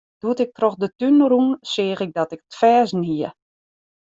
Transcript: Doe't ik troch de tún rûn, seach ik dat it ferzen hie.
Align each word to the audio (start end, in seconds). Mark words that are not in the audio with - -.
Doe't 0.21 0.39
ik 0.45 0.53
troch 0.55 0.77
de 0.81 0.89
tún 0.99 1.17
rûn, 1.31 1.49
seach 1.71 2.01
ik 2.05 2.11
dat 2.17 2.33
it 2.35 2.43
ferzen 2.59 3.03
hie. 3.09 3.29